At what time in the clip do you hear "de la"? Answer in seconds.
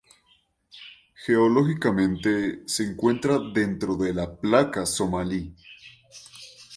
3.95-4.35